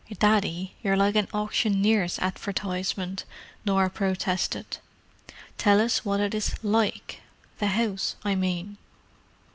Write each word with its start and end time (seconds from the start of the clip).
"Daddy, 0.17 0.73
you're 0.81 0.97
like 0.97 1.15
an 1.15 1.27
auctioneer's 1.31 2.17
advertisement," 2.17 3.23
Norah 3.65 3.91
protested. 3.91 4.79
"Tell 5.59 5.79
us 5.79 6.03
what 6.03 6.19
it 6.19 6.33
is 6.33 6.55
like—the 6.63 7.67
house, 7.67 8.15
I 8.23 8.33
mean." 8.33 8.77